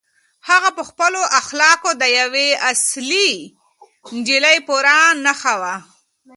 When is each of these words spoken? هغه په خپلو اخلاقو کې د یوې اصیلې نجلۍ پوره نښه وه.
هغه 0.49 0.69
په 0.77 0.83
خپلو 0.89 1.21
اخلاقو 1.39 1.91
کې 1.93 1.99
د 2.01 2.03
یوې 2.19 2.47
اصیلې 2.71 3.29
نجلۍ 4.15 4.57
پوره 4.67 4.97
نښه 5.25 5.53
وه. 5.61 5.75